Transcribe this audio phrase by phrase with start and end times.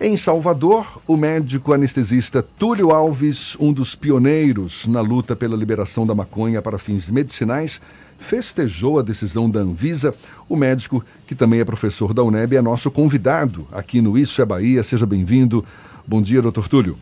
[0.00, 6.14] Em Salvador, o médico anestesista Túlio Alves, um dos pioneiros na luta pela liberação da
[6.14, 7.80] maconha para fins medicinais,
[8.18, 10.14] festejou a decisão da Anvisa.
[10.48, 14.44] O médico, que também é professor da UNEB, é nosso convidado aqui no Isso é
[14.44, 14.82] Bahia.
[14.82, 15.64] Seja bem-vindo.
[16.06, 16.94] Bom dia, doutor Túlio.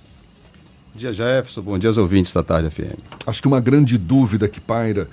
[0.92, 1.62] Bom dia, Jefferson.
[1.62, 2.98] Bom dia aos ouvintes da Tarde FM.
[3.26, 5.08] Acho que uma grande dúvida que paira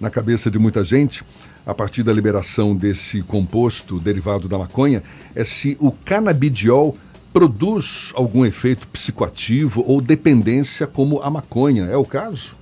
[0.00, 1.22] na cabeça de muita gente,
[1.66, 5.02] a partir da liberação desse composto derivado da maconha,
[5.34, 6.96] é se o canabidiol
[7.32, 11.84] produz algum efeito psicoativo ou dependência como a maconha.
[11.84, 12.56] É o caso?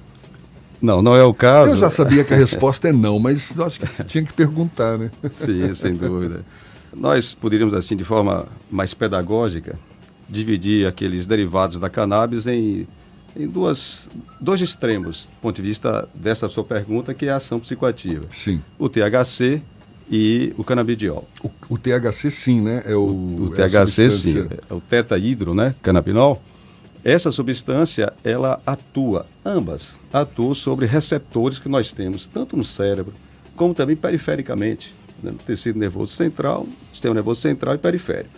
[0.81, 1.73] Não, não é o caso.
[1.73, 5.11] Eu já sabia que a resposta é não, mas acho que tinha que perguntar, né?
[5.29, 6.45] Sim, sem dúvida.
[6.95, 9.79] Nós poderíamos, assim, de forma mais pedagógica,
[10.29, 12.87] dividir aqueles derivados da cannabis em,
[13.37, 14.09] em duas,
[14.41, 18.25] dois extremos, do ponto de vista dessa sua pergunta, que é a ação psicoativa.
[18.31, 18.63] Sim.
[18.79, 19.63] O THC
[20.11, 21.29] e o canabidiol.
[21.43, 22.83] O, o THC sim, né?
[22.87, 25.75] É o, o, o é THC sim, é o tetaídro, né?
[25.83, 26.43] Canabinol.
[27.05, 33.15] Essa substância, ela atua, ambas atuam sobre receptores que nós temos, tanto no cérebro,
[33.55, 35.31] como também perifericamente, né?
[35.31, 38.31] no tecido nervoso central, sistema nervoso central e periférico.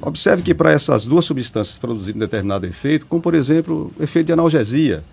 [0.00, 4.32] Observe que para essas duas substâncias produzirem determinado efeito, como por exemplo o efeito de
[4.32, 5.04] analgesia,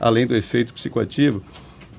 [0.00, 1.42] além do efeito psicoativo,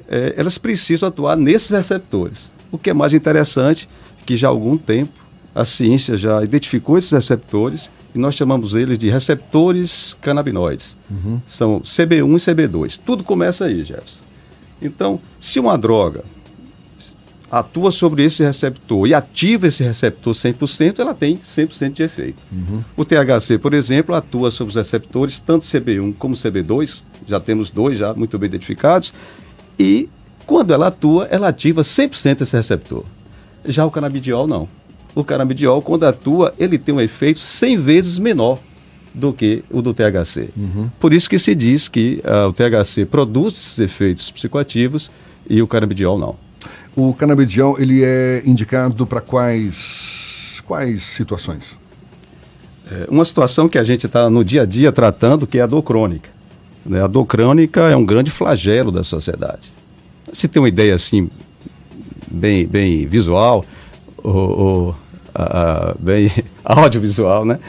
[0.08, 2.50] é, elas precisam atuar nesses receptores.
[2.72, 3.90] O que é mais interessante
[4.22, 5.20] é que já há algum tempo
[5.54, 10.96] a ciência já identificou esses receptores e nós chamamos eles de receptores canabinoides.
[11.10, 11.42] Uhum.
[11.46, 13.00] São CB1 e CB2.
[13.06, 14.22] Tudo começa aí, Jefferson.
[14.82, 16.24] Então, se uma droga
[17.52, 22.42] atua sobre esse receptor e ativa esse receptor 100%, ela tem 100% de efeito.
[22.50, 22.82] Uhum.
[22.96, 27.98] O THC, por exemplo, atua sobre os receptores tanto CB1 como CB2, já temos dois
[27.98, 29.14] já muito bem identificados,
[29.78, 30.08] e
[30.46, 33.04] quando ela atua, ela ativa 100% esse receptor.
[33.66, 34.68] Já o canabidiol não.
[35.14, 38.60] O canabidiol, quando atua, ele tem um efeito 100 vezes menor
[39.14, 40.50] do que o do THC.
[40.56, 40.90] Uhum.
[41.00, 45.12] Por isso que se diz que uh, o THC produz esses efeitos psicoativos
[45.50, 46.36] e o canabidiol não.
[46.96, 51.78] O canabidiol ele é indicado para quais quais situações?
[52.90, 55.68] É uma situação que a gente está no dia a dia tratando, que é a
[55.68, 56.30] dor crônica.
[56.86, 57.02] Né?
[57.02, 59.74] A dor crônica é um grande flagelo da sociedade.
[60.34, 61.30] Se tem uma ideia assim
[62.30, 63.66] bem bem visual
[64.18, 64.96] ou, ou
[65.34, 66.32] a, a, bem
[66.64, 67.60] audiovisual, né?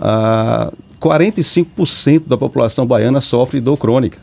[0.00, 4.18] A, 45% da população baiana sofre dor crônica.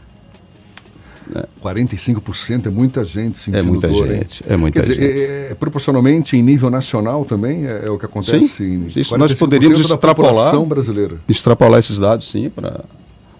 [1.28, 1.44] Né?
[1.63, 4.50] 45% é muita gente sentindo É muita dor, gente, hein?
[4.50, 5.00] é muita Quer gente.
[5.00, 8.47] Dizer, é, é, proporcionalmente em nível nacional também é, é o que acontece?
[8.47, 11.16] Sim, isso nós poderíamos extrapolar, brasileira.
[11.28, 12.84] extrapolar esses dados, sim, para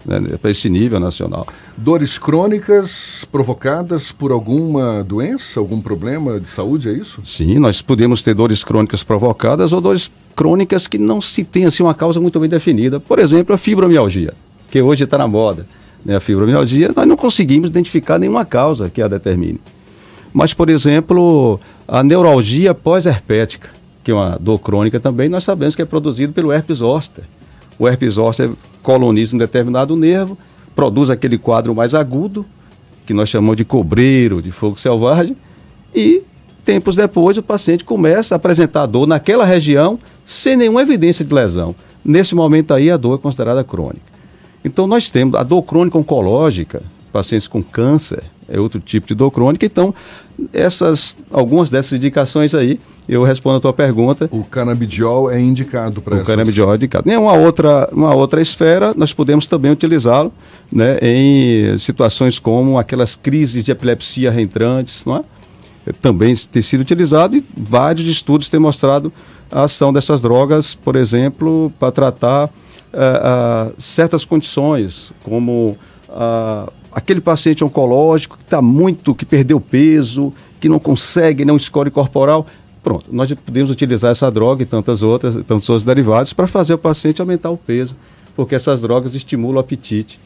[0.06, 1.46] né, para esse nível nacional.
[1.76, 7.20] Dores crônicas provocadas por alguma doença, algum problema de saúde, é isso?
[7.24, 11.82] Sim, nós podemos ter dores crônicas provocadas ou dores crônicas que não se tem assim
[11.82, 13.00] uma causa muito bem definida.
[13.00, 14.32] Por exemplo, a fibromialgia,
[14.70, 15.66] que hoje está na moda
[16.06, 19.60] né, a fibromialgia, nós não conseguimos identificar nenhuma causa que a determine.
[20.32, 23.70] Mas, por exemplo, a neuralgia pós-herpética,
[24.04, 27.24] que é uma dor crônica também, nós sabemos que é produzido pelo herpes zoster.
[27.78, 28.50] O herpes zoster
[28.86, 30.38] coloniza um determinado nervo,
[30.72, 32.46] produz aquele quadro mais agudo,
[33.04, 35.36] que nós chamamos de cobreiro, de fogo selvagem,
[35.92, 36.22] e
[36.64, 41.74] tempos depois o paciente começa a apresentar dor naquela região sem nenhuma evidência de lesão.
[42.04, 44.06] Nesse momento aí a dor é considerada crônica.
[44.64, 46.80] Então nós temos a dor crônica oncológica,
[47.12, 49.64] pacientes com câncer, é outro tipo de dor crônica.
[49.64, 49.94] Então,
[50.52, 54.28] essas algumas dessas indicações aí, eu respondo a tua pergunta.
[54.32, 56.28] O canabidiol é indicado para essas...
[56.28, 57.10] O canabidiol é indicado.
[57.10, 60.32] Em uma outra, uma outra esfera, nós podemos também utilizá-lo
[60.72, 65.24] né, em situações como aquelas crises de epilepsia reentrantes, não é?
[66.00, 69.12] Também tem sido utilizado e vários estudos têm mostrado
[69.50, 75.76] a ação dessas drogas, por exemplo, para tratar uh, uh, certas condições, como
[76.08, 81.90] uh, aquele paciente oncológico que está muito, que perdeu peso, que não consegue não score
[81.90, 82.46] corporal.
[82.82, 86.78] Pronto, nós podemos utilizar essa droga e tantas outras, tantos outros derivados para fazer o
[86.78, 87.94] paciente aumentar o peso,
[88.34, 90.18] porque essas drogas estimulam o apetite.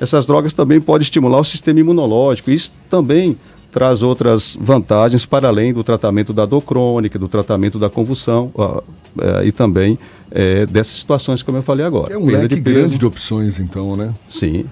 [0.00, 2.50] Essas drogas também podem estimular o sistema imunológico.
[2.50, 3.36] Isso também
[3.70, 8.62] traz outras vantagens para além do tratamento da dor crônica, do tratamento da convulsão uh,
[8.62, 9.98] uh, e também
[10.30, 12.14] uh, dessas situações como eu falei agora.
[12.14, 14.14] É um leque de grande de opções, então, né?
[14.26, 14.64] Sim.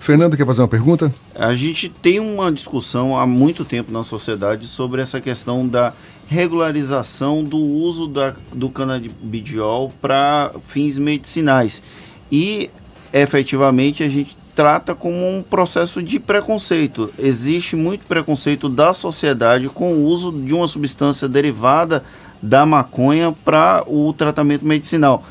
[0.00, 1.12] Fernando, quer fazer uma pergunta?
[1.34, 5.92] A gente tem uma discussão há muito tempo na sociedade sobre essa questão da
[6.26, 11.82] regularização do uso da, do canabidiol para fins medicinais.
[12.30, 12.70] E
[13.12, 17.12] efetivamente a gente trata como um processo de preconceito.
[17.18, 22.02] Existe muito preconceito da sociedade com o uso de uma substância derivada
[22.42, 25.24] da maconha para o tratamento medicinal.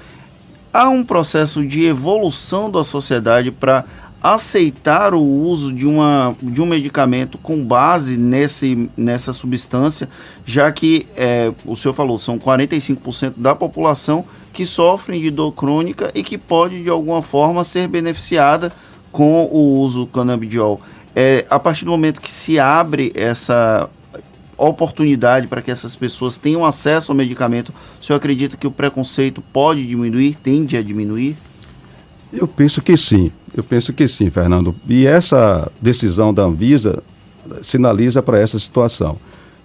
[0.73, 3.83] há um processo de evolução da sociedade para
[4.21, 10.09] aceitar o uso de, uma, de um medicamento com base nesse, nessa substância,
[10.45, 16.11] já que é, o senhor falou, são 45% da população que sofrem de dor crônica
[16.15, 18.73] e que pode de alguma forma ser beneficiada
[19.11, 20.81] com o uso do canabidiol.
[21.15, 23.89] É, a partir do momento que se abre essa
[24.57, 27.71] oportunidade para que essas pessoas tenham acesso ao medicamento,
[28.01, 31.37] o senhor acredita que o preconceito pode diminuir, tende a diminuir?
[32.33, 34.75] Eu penso que sim, eu penso que sim, Fernando.
[34.87, 37.01] E essa decisão da Anvisa
[37.63, 39.17] sinaliza para essa situação.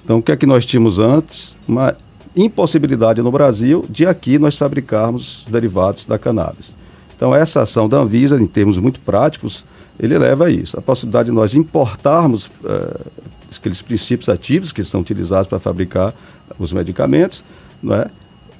[0.02, 1.56] Então, o que é que nós tínhamos antes?
[1.68, 1.94] Uma
[2.34, 6.74] impossibilidade no Brasil de aqui nós fabricarmos derivados da cannabis.
[7.14, 9.66] Então, essa ação da Anvisa, em termos muito práticos,
[10.00, 10.78] ele leva a isso.
[10.78, 13.10] A possibilidade de nós importarmos uh,
[13.54, 16.14] aqueles princípios ativos que são utilizados para fabricar
[16.58, 17.44] os medicamentos,
[17.82, 18.06] não é?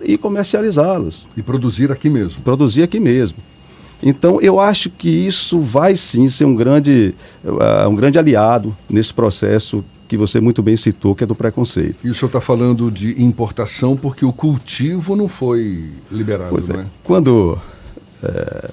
[0.02, 1.26] e comercializá-los.
[1.35, 2.43] E produzir aqui mesmo.
[2.43, 3.38] Produzir aqui mesmo.
[4.02, 7.14] Então, eu acho que isso vai sim ser um grande,
[7.44, 12.06] uh, um grande aliado nesse processo que você muito bem citou, que é do preconceito.
[12.06, 16.75] E o senhor está falando de importação porque o cultivo não foi liberado, pois é.
[16.75, 16.84] é?
[17.02, 17.58] Quando
[18.22, 18.70] é,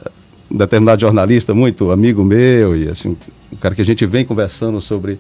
[0.52, 3.16] um determinado jornalista, muito amigo meu, e assim,
[3.54, 5.20] um cara que a gente vem conversando sobre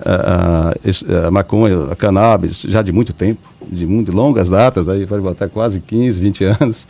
[0.00, 3.40] a, a, a maconha, a cannabis, já de muito tempo,
[3.70, 6.86] de, muito, longas datas, aí vai botar quase 15, 20 anos.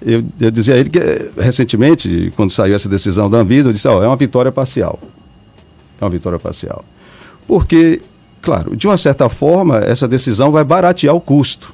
[0.00, 1.00] Eu, eu dizia a ele que,
[1.36, 4.98] recentemente, quando saiu essa decisão da Anvisa, eu disse: oh, é uma vitória parcial.
[6.00, 6.84] É uma vitória parcial.
[7.46, 8.00] Porque,
[8.40, 11.72] claro, de uma certa forma, essa decisão vai baratear o custo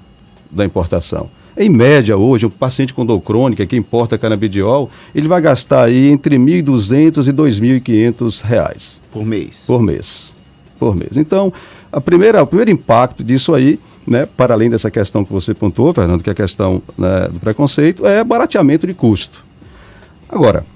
[0.50, 1.28] da importação.
[1.56, 6.08] Em média, hoje, um paciente com dor crônica que importa canabidiol, ele vai gastar aí
[6.08, 8.98] entre R$ 1.200 e R$ 2.500.
[9.12, 9.64] Por mês?
[9.66, 10.32] Por mês.
[10.78, 11.16] Por mês.
[11.16, 11.52] Então,
[11.94, 15.94] a primeira, o primeiro impacto disso aí né, para além dessa questão que você pontuou,
[15.94, 19.44] Fernando, que é a questão né, do preconceito, é barateamento de custo.
[20.28, 20.66] Agora,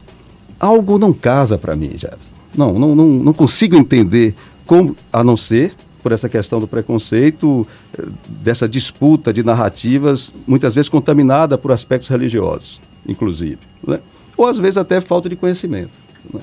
[0.59, 2.39] algo não casa para mim, Jefferson.
[2.57, 4.35] Não, não, não, não consigo entender
[4.65, 7.67] como, a não ser por essa questão do preconceito,
[7.99, 13.59] eh, dessa disputa de narrativas, muitas vezes contaminada por aspectos religiosos, inclusive.
[13.85, 13.99] Né?
[14.37, 15.91] Ou às vezes até falta de conhecimento.
[16.33, 16.41] Né?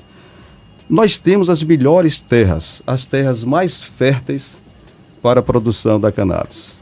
[0.88, 4.58] Nós temos as melhores terras, as terras mais férteis
[5.26, 6.78] para a produção da cannabis.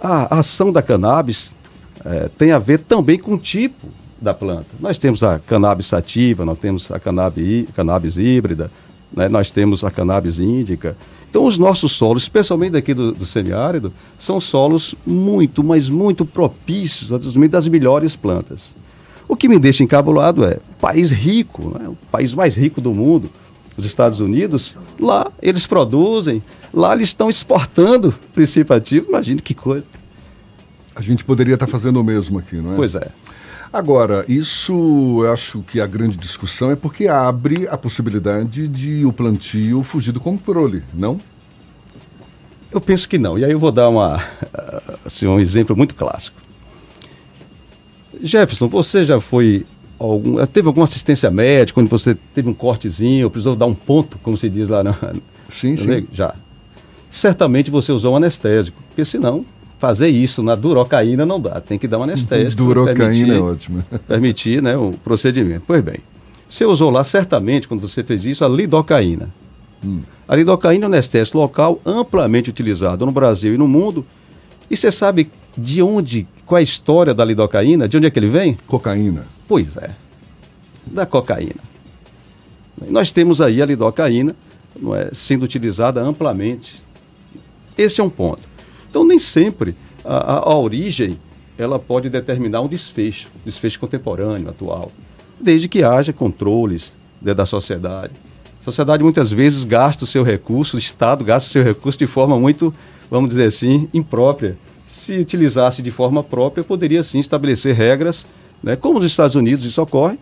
[0.00, 1.52] A ação da cannabis
[2.04, 3.88] é, tem a ver também com o tipo
[4.20, 4.68] da planta.
[4.78, 8.70] Nós temos a cannabis sativa, nós temos a cannabis, cannabis híbrida,
[9.12, 9.28] né?
[9.28, 10.96] nós temos a cannabis índica.
[11.28, 17.10] Então, os nossos solos, especialmente daqui do, do semiárido, são solos muito, mas muito propícios
[17.50, 18.72] das melhores plantas.
[19.26, 21.88] O que me deixa encabulado é país rico, né?
[21.88, 23.28] o país mais rico do mundo,
[23.76, 26.42] os Estados Unidos, lá eles produzem,
[26.72, 29.08] lá eles estão exportando princípio ativo.
[29.08, 29.86] Imagine que coisa.
[30.94, 32.76] A gente poderia estar fazendo o mesmo aqui, não é?
[32.76, 33.08] Pois é.
[33.72, 39.12] Agora, isso eu acho que a grande discussão é porque abre a possibilidade de o
[39.12, 41.18] plantio fugir do controle, não?
[42.70, 43.38] Eu penso que não.
[43.38, 44.22] E aí eu vou dar uma,
[45.06, 46.36] assim, um exemplo muito clássico.
[48.20, 49.64] Jefferson, você já foi
[50.02, 54.36] algum, teve alguma assistência médica, quando você teve um cortezinho, precisou dar um ponto, como
[54.36, 54.94] se diz lá no.
[55.48, 56.06] Sim, sim.
[56.12, 56.34] Já.
[57.10, 59.44] Certamente você usou um anestésico, porque senão
[59.78, 62.62] fazer isso na durocaína não dá, tem que dar um anestésico.
[62.64, 63.84] durocaína permitir, é ótimo.
[64.08, 65.64] Permitir né, o procedimento.
[65.66, 65.96] Pois bem,
[66.48, 69.28] você usou lá certamente, quando você fez isso, a lidocaína.
[69.84, 70.02] Hum.
[70.28, 74.06] A lidocaína é um anestésico local amplamente utilizado no Brasil e no mundo.
[74.70, 77.88] E você sabe de onde, qual é a história da lidocaína?
[77.88, 78.56] De onde é que ele vem?
[78.66, 79.26] Cocaína.
[79.46, 79.90] Pois é,
[80.86, 81.60] da cocaína.
[82.88, 84.34] Nós temos aí a lidocaína
[84.94, 86.82] é, sendo utilizada amplamente.
[87.76, 88.42] Esse é um ponto.
[88.88, 91.18] Então, nem sempre a, a, a origem
[91.56, 94.90] ela pode determinar um desfecho, desfecho contemporâneo, atual,
[95.38, 98.12] desde que haja controles né, da sociedade.
[98.60, 102.06] A sociedade muitas vezes gasta o seu recurso, o Estado gasta o seu recurso de
[102.06, 102.72] forma muito,
[103.10, 104.56] vamos dizer assim, imprópria.
[104.86, 108.26] Se utilizasse de forma própria, poderia sim estabelecer regras
[108.62, 108.76] né?
[108.76, 110.18] Como nos Estados Unidos isso ocorre,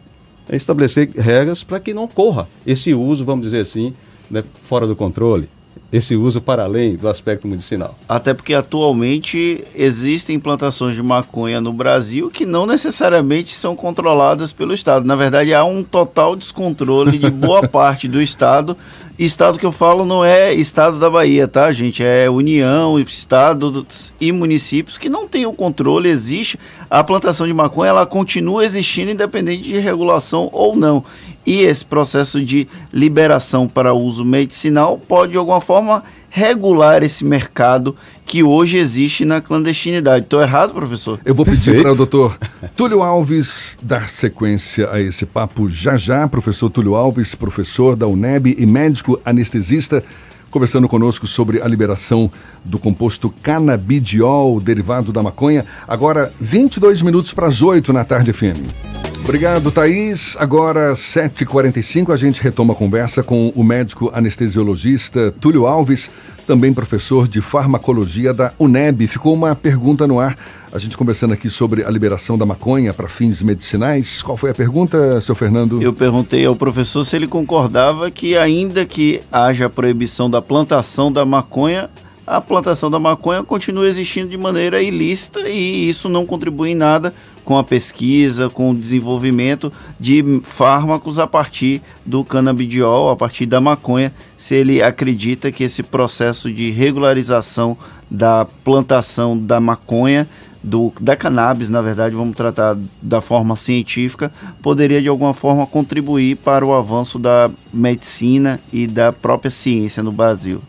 [0.49, 3.94] é estabelecer regras para que não corra esse uso, vamos dizer assim,
[4.30, 5.49] né, fora do controle
[5.92, 7.99] esse uso para além do aspecto medicinal.
[8.09, 14.73] Até porque atualmente existem plantações de maconha no Brasil que não necessariamente são controladas pelo
[14.73, 15.04] Estado.
[15.04, 18.76] Na verdade, há um total descontrole de boa parte do Estado.
[19.25, 22.03] Estado que eu falo não é Estado da Bahia, tá, gente?
[22.03, 23.87] É União, Estado
[24.19, 26.09] e municípios que não têm o controle.
[26.09, 26.59] Existe
[26.89, 31.05] a plantação de maconha, ela continua existindo independente de regulação ou não.
[31.45, 37.97] E esse processo de liberação para uso medicinal pode, de alguma forma, regular esse mercado
[38.25, 40.25] que hoje existe na clandestinidade.
[40.25, 41.19] Estou errado, professor?
[41.25, 42.39] Eu vou pedir para o doutor
[42.77, 46.27] Túlio Alves dar sequência a esse papo já já.
[46.29, 50.03] Professor Túlio Alves, professor da UNEB e médico anestesista,
[50.51, 52.31] conversando conosco sobre a liberação
[52.65, 55.67] do composto canabidiol, derivado da maconha.
[55.87, 59.00] Agora, 22 minutos para as 8 na tarde FM.
[59.31, 60.37] Obrigado, Thaís.
[60.41, 66.11] Agora, 7h45, a gente retoma a conversa com o médico anestesiologista Túlio Alves,
[66.49, 69.07] também professor de farmacologia da UNEB.
[69.07, 70.37] Ficou uma pergunta no ar,
[70.73, 74.21] a gente conversando aqui sobre a liberação da maconha para fins medicinais.
[74.21, 75.81] Qual foi a pergunta, seu Fernando?
[75.81, 81.13] Eu perguntei ao professor se ele concordava que, ainda que haja a proibição da plantação
[81.13, 81.89] da maconha,
[82.27, 87.13] a plantação da maconha continua existindo de maneira ilícita e isso não contribui em nada
[87.50, 93.61] com a pesquisa, com o desenvolvimento de fármacos a partir do canabidiol, a partir da
[93.61, 97.76] maconha, se ele acredita que esse processo de regularização
[98.09, 100.28] da plantação da maconha
[100.62, 104.30] do, da cannabis, na verdade, vamos tratar da forma científica,
[104.62, 110.12] poderia de alguma forma contribuir para o avanço da medicina e da própria ciência no
[110.12, 110.62] Brasil.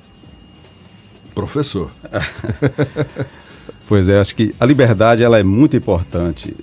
[1.35, 1.91] Professor.
[3.87, 6.55] pois é, acho que a liberdade ela é muito importante,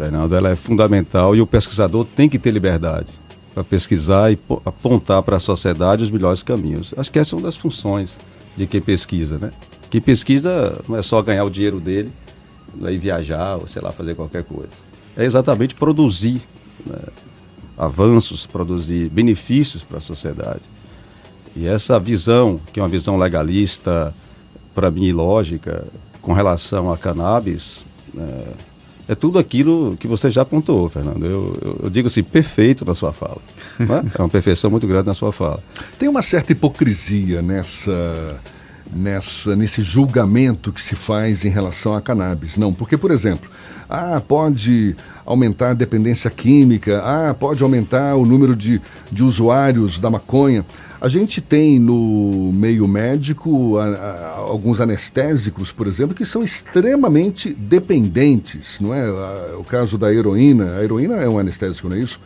[0.00, 3.08] Fernando, ela é fundamental e o pesquisador tem que ter liberdade
[3.52, 6.94] para pesquisar e apontar para a sociedade os melhores caminhos.
[6.96, 8.16] Acho que essa é uma das funções
[8.56, 9.50] de quem pesquisa, né?
[9.90, 12.10] Quem pesquisa não é só ganhar o dinheiro dele,
[12.88, 14.72] e viajar ou sei lá fazer qualquer coisa.
[15.14, 16.40] É exatamente produzir
[16.86, 16.98] né?
[17.76, 20.62] avanços, produzir benefícios para a sociedade.
[21.54, 24.14] E essa visão, que é uma visão legalista,
[24.74, 25.84] para mim ilógica,
[26.22, 27.84] com relação a cannabis,
[28.16, 28.69] é,
[29.10, 31.26] é, tudo aquilo que você já apontou, Fernando.
[31.26, 33.38] Eu, eu, eu digo assim, perfeito na sua fala.
[33.80, 33.82] É?
[34.16, 35.60] é uma perfeição muito grande na sua fala.
[35.98, 38.40] Tem uma certa hipocrisia nessa
[38.92, 42.56] nessa nesse julgamento que se faz em relação à cannabis.
[42.56, 43.50] Não, porque, por exemplo,
[43.88, 44.94] ah, pode
[45.26, 50.64] aumentar a dependência química, ah, pode aumentar o número de, de usuários da maconha.
[51.00, 57.52] A gente tem no meio médico a, a, alguns anestésicos, por exemplo, que são extremamente
[57.52, 59.02] dependentes, não é?
[59.02, 62.20] A, o caso da heroína, a heroína é um anestésico, não é isso?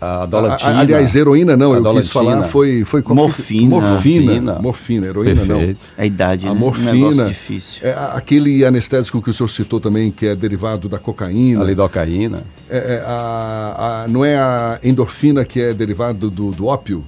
[0.00, 0.80] A dolatina.
[0.80, 5.78] aliás, heroína não, eu quis falar foi foi morfina, morfina, morfina, heroína Perfeito.
[5.98, 6.02] não.
[6.02, 6.58] A idade, a né?
[6.58, 7.86] morfina, um difícil.
[7.86, 11.60] É, aquele anestésico que o senhor citou também que é derivado da cocaína.
[11.60, 12.44] A lidocaína.
[12.70, 17.04] É, é, a, a, não é a endorfina que é derivado do, do ópio?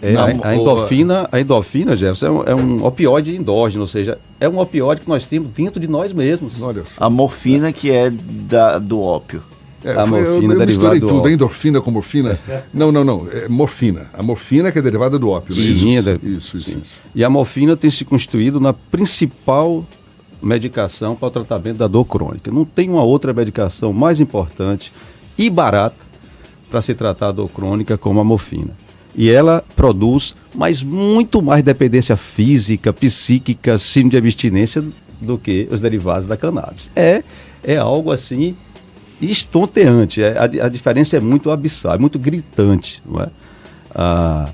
[0.00, 4.16] É, a, a, endorfina, a endorfina, Jefferson, é um, é um, opioide endógeno, ou seja,
[4.38, 6.62] é um opioide que nós temos dentro de nós mesmos.
[6.62, 9.42] Olha A morfina que é da, do ópio.
[9.84, 11.32] É, a foi, morfina eu, eu misturei tudo, ópio.
[11.32, 12.38] endorfina com morfina.
[12.72, 13.28] não, não, não.
[13.30, 14.08] É morfina.
[14.12, 15.54] A morfina que é derivada do ópio.
[15.54, 16.80] Sim, isso, é isso, isso, sim.
[16.80, 19.84] isso, E a morfina tem se constituído na principal
[20.40, 22.52] medicação para o tratamento da dor crônica.
[22.52, 24.92] Não tem uma outra medicação mais importante
[25.36, 26.06] e barata
[26.70, 28.76] para se tratar a dor crônica como a morfina
[29.14, 34.84] e ela produz, mas muito mais dependência física, psíquica, síndrome de abstinência
[35.20, 36.90] do que os derivados da cannabis.
[36.94, 37.22] É,
[37.64, 38.54] é algo assim
[39.20, 40.22] estonteante.
[40.22, 43.02] É, a, a diferença é muito abissal, é muito gritante.
[43.04, 43.28] Não é?
[43.94, 44.48] Ah,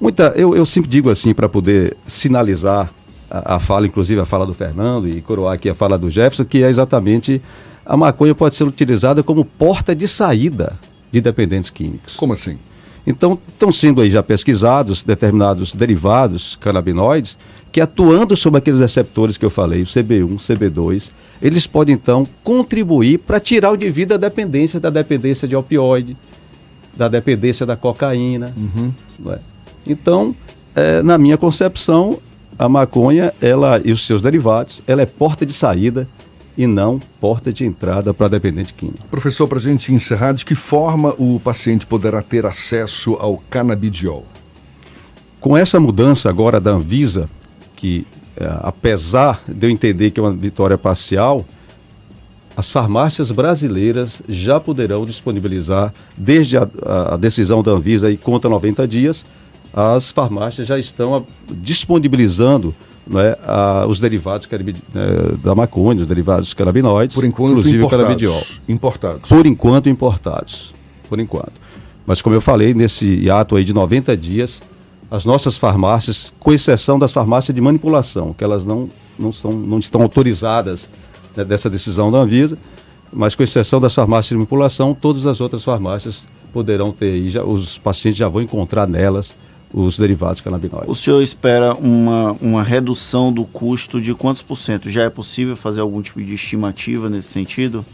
[0.00, 2.90] muita, eu, eu sempre digo assim, para poder sinalizar
[3.30, 6.44] a, a, fala, inclusive a fala do Fernando e coroar aqui a fala do Jefferson,
[6.44, 7.40] que é exatamente
[7.84, 10.78] a maconha pode ser utilizada como porta de saída
[11.10, 12.14] de dependentes químicos.
[12.14, 12.58] Como assim?
[13.06, 17.36] Então, estão sendo aí já pesquisados determinados derivados canabinoides
[17.72, 23.18] que atuando sobre aqueles receptores que eu falei, o CB1, CB2, eles podem então contribuir
[23.18, 26.16] para tirar o indivíduo da dependência, da dependência de opioide,
[26.94, 28.52] da dependência da cocaína.
[28.56, 28.92] Uhum.
[29.26, 29.38] É?
[29.86, 30.36] Então,
[30.74, 32.18] é, na minha concepção,
[32.58, 36.06] a maconha ela, e os seus derivados, ela é porta de saída
[36.56, 39.06] e não porta de entrada para dependente químico.
[39.10, 44.26] Professor, para a gente encerrar, de que forma o paciente poderá ter acesso ao canabidiol?
[45.40, 47.28] Com essa mudança agora da Anvisa,
[47.74, 48.06] que
[48.36, 51.44] é, apesar de eu entender que é uma vitória parcial,
[52.56, 56.68] as farmácias brasileiras já poderão disponibilizar, desde a,
[57.10, 59.24] a decisão da Anvisa e conta 90 dias,
[59.72, 62.74] as farmácias já estão disponibilizando
[63.06, 65.06] né, a, os derivados né,
[65.42, 68.42] da maconha, os derivados canabinoides, por enquanto inclusive importados, canabidiol.
[68.68, 69.28] Importados.
[69.28, 70.74] Por enquanto importados.
[71.08, 71.52] Por enquanto.
[72.06, 74.62] Mas como eu falei, nesse ato aí de 90 dias,
[75.10, 79.78] as nossas farmácias, com exceção das farmácias de manipulação, que elas não, não, são, não
[79.78, 80.88] estão autorizadas
[81.36, 82.56] né, dessa decisão da Anvisa,
[83.12, 87.78] mas com exceção das farmácias de manipulação, todas as outras farmácias poderão ter, já, os
[87.78, 89.36] pacientes já vão encontrar nelas
[89.72, 90.88] os derivados canabinoides.
[90.88, 94.90] O senhor espera uma, uma redução do custo de quantos por cento?
[94.90, 97.84] Já é possível fazer algum tipo de estimativa nesse sentido?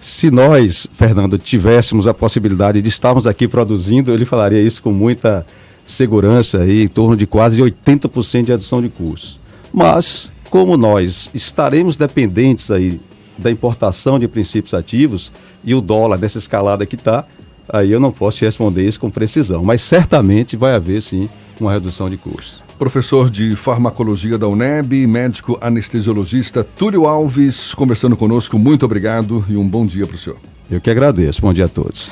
[0.00, 5.46] Se nós, Fernando, tivéssemos a possibilidade de estarmos aqui produzindo, ele falaria isso com muita
[5.84, 9.38] segurança, aí, em torno de quase 80% de redução de custos.
[9.72, 13.00] Mas, como nós estaremos dependentes aí
[13.38, 15.32] da importação de princípios ativos
[15.64, 17.24] e o dólar dessa escalada que está,
[17.68, 19.64] aí eu não posso te responder isso com precisão.
[19.64, 21.28] Mas certamente vai haver sim
[21.60, 22.62] uma redução de custos.
[22.78, 28.58] Professor de farmacologia da UNEB, médico anestesiologista Túlio Alves, conversando conosco.
[28.58, 30.38] Muito obrigado e um bom dia para o senhor.
[30.70, 31.42] Eu que agradeço.
[31.42, 32.10] Bom dia a todos.